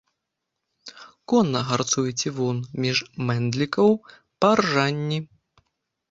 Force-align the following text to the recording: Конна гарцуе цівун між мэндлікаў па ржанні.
Конна 1.33 1.59
гарцуе 1.71 2.13
цівун 2.23 2.57
між 2.85 3.01
мэндлікаў 3.27 3.93
па 4.41 4.49
ржанні. 4.61 5.19